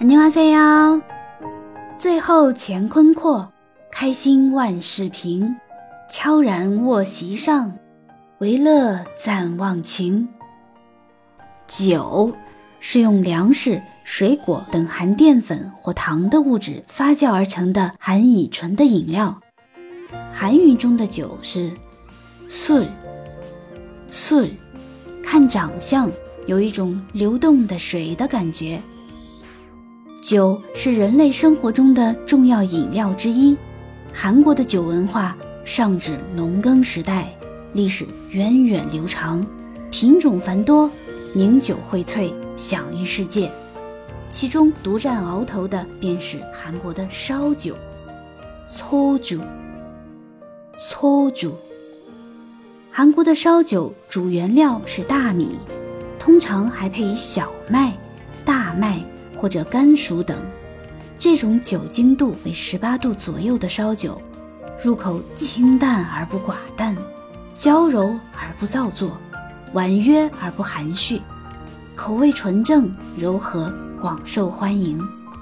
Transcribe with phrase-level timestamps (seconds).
[0.00, 1.00] 안녕하세요。
[1.98, 3.52] 最后干坤阔，
[3.90, 5.56] 开心万事平。
[6.10, 7.72] 悄然卧席上，
[8.38, 10.28] 为乐暂忘情。
[11.66, 12.34] 酒
[12.80, 19.40] 是用粮食、水果等含淀粉或糖的物质发酵而成的含乙醇的饮料。
[20.32, 21.70] 韩语中的酒是
[22.48, 22.88] 술，
[24.10, 24.50] 술，
[25.24, 26.10] 看长相
[26.46, 28.82] 有一种流动的水的感觉。
[30.27, 33.55] 酒是人类生活中的重要饮料之一。
[34.13, 37.33] 韩国的酒文化上至农耕时代，
[37.71, 39.47] 历史源远流长，
[39.89, 40.91] 品种繁多，
[41.33, 43.49] 名酒荟萃，享誉世界。
[44.29, 47.73] 其中独占鳌头的便是韩国的烧酒，
[48.67, 49.39] 소 주。
[50.77, 51.55] 搓煮。
[52.91, 55.57] 韩国的烧酒主原料是大米，
[56.19, 57.93] 通常还配以小麦、
[58.43, 58.99] 大麦
[59.37, 60.37] 或者甘薯等。
[61.19, 64.21] 这种酒精度为十八度左右的烧酒，
[64.83, 66.95] 入口清淡而不寡淡，
[67.55, 69.17] 娇柔而不造作，
[69.73, 71.21] 婉约而不含蓄，
[71.95, 74.99] 口味纯正柔和，广受欢迎。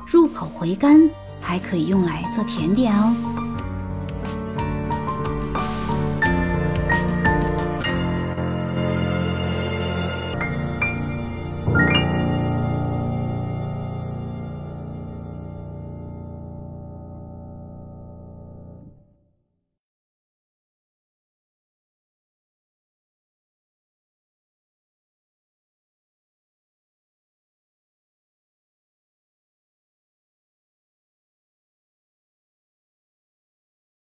[0.08, 1.10] 入口回甘，
[1.42, 3.45] 还可以用来做甜点哦。